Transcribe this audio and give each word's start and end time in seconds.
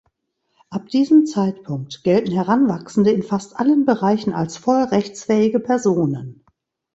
Ab 0.71 0.87
diesem 0.89 1.27
Zeitpunkt 1.27 2.03
gelten 2.03 2.31
Heranwachsende 2.31 3.11
in 3.11 3.21
fast 3.21 3.57
allen 3.59 3.85
Bereichen 3.85 4.33
als 4.33 4.57
voll 4.57 4.81
rechtsfähige 4.85 5.59
Personen. 5.59 6.43